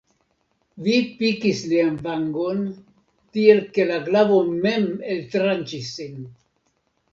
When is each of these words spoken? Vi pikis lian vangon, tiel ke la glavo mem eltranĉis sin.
Vi 0.85 0.93
pikis 1.19 1.61
lian 1.73 1.99
vangon, 2.07 2.65
tiel 3.37 3.63
ke 3.77 3.87
la 3.93 4.01
glavo 4.09 4.41
mem 4.67 4.91
eltranĉis 5.19 5.95
sin. 6.03 6.21